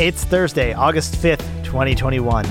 [0.00, 2.46] It's Thursday, August 5th, 2021.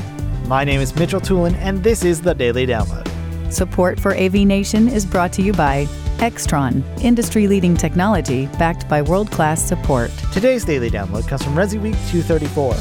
[0.47, 3.07] My name is Mitchell Tulin, and this is the Daily Download.
[3.51, 5.85] Support for AV Nation is brought to you by
[6.19, 10.11] Extron, industry leading technology backed by world class support.
[10.31, 12.75] Today's Daily Download comes from Resi Week 234.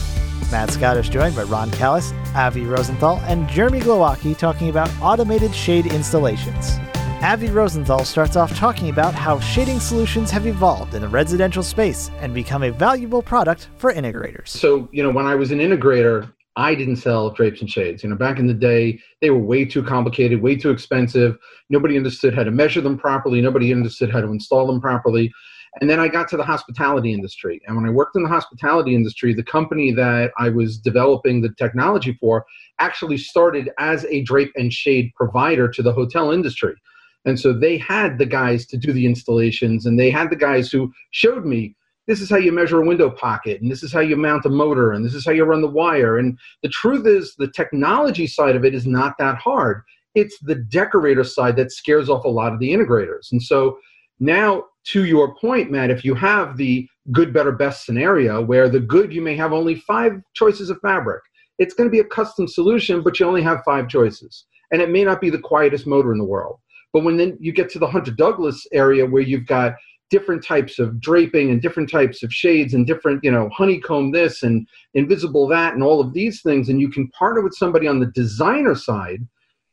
[0.53, 5.55] Matt Scott is joined by Ron Callis, Avi Rosenthal, and Jeremy Glowacki talking about automated
[5.55, 6.79] shade installations.
[7.23, 12.13] Avi Rosenthal starts off talking about how shading solutions have evolved in the residential space
[12.21, 14.47] and become a valuable product for integrators.
[14.47, 18.05] So, you know, when I was an integrator, I didn't sell drapes and shades.
[18.05, 21.37] You know, back in the day, they were way too complicated, way too expensive.
[21.71, 23.41] Nobody understood how to measure them properly.
[23.41, 25.33] Nobody understood how to install them properly.
[25.81, 27.61] And then I got to the hospitality industry.
[27.67, 31.53] And when I worked in the hospitality industry, the company that I was developing the
[31.59, 32.47] technology for
[32.79, 36.77] actually started as a drape and shade provider to the hotel industry.
[37.25, 40.71] And so they had the guys to do the installations, and they had the guys
[40.71, 41.75] who showed me
[42.07, 44.49] this is how you measure a window pocket, and this is how you mount a
[44.49, 46.17] motor, and this is how you run the wire.
[46.17, 49.83] And the truth is, the technology side of it is not that hard.
[50.15, 53.31] It's the decorator side that scares off a lot of the integrators.
[53.31, 53.79] And so
[54.21, 58.81] now, to your point, Matt, if you have the good, better, best scenario where the
[58.81, 61.23] good you may have only five choices of fabric,
[61.59, 64.47] it's going to be a custom solution, but you only have five choices.
[64.71, 66.59] And it may not be the quietest motor in the world.
[66.93, 69.75] But when then you get to the Hunter Douglas area where you've got
[70.11, 74.43] different types of draping and different types of shades and different, you know, honeycomb this
[74.43, 78.01] and invisible that and all of these things, and you can partner with somebody on
[78.01, 79.27] the designer side.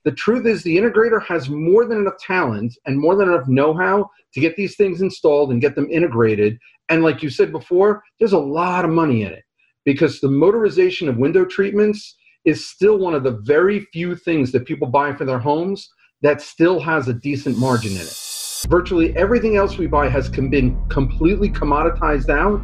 [0.04, 3.74] The truth is, the integrator has more than enough talent and more than enough know
[3.74, 6.60] how to get these things installed and get them integrated.
[6.90, 9.44] And like you said before, there's a lot of money in it
[9.84, 14.66] because the motorization of window treatments is still one of the very few things that
[14.66, 15.90] people buy for their homes
[16.26, 18.18] that still has a decent margin in it.
[18.68, 22.64] Virtually everything else we buy has been completely commoditized out.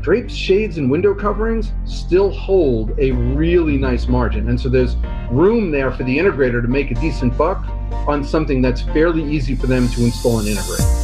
[0.00, 4.48] Drapes, shades, and window coverings still hold a really nice margin.
[4.48, 4.96] And so there's
[5.30, 7.66] room there for the integrator to make a decent buck
[8.08, 11.03] on something that's fairly easy for them to install and integrate.